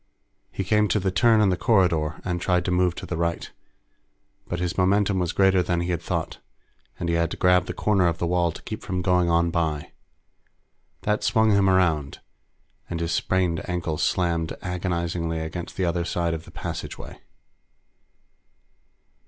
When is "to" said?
0.87-0.99, 2.65-2.71, 2.95-3.05, 7.29-7.37, 8.51-8.63